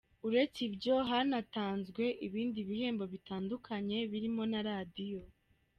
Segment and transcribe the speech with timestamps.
[0.27, 5.23] Uretse ibyo, hanatazwe ibindi bihembo bitandukanye birimo na radiyo.